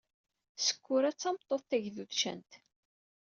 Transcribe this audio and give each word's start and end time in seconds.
Sekkura 0.65 1.09
d 1.13 1.17
tameṭṭut 1.21 1.63
tagdudcant. 1.69 2.51